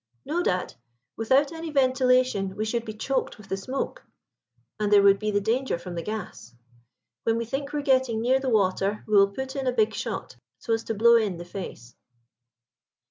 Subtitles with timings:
[0.25, 0.73] "No, dad;
[1.15, 4.03] without any ventilation we should be choked with the smoke,
[4.79, 6.55] and there would be the danger from the gas.
[7.23, 9.93] When we think we are getting near the water we will put in a big
[9.93, 11.95] shot, so as to blow in the face."